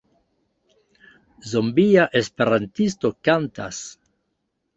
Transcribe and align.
Zombia 1.51 2.07
esperantisto 2.21 3.13
kantas. 3.31 3.85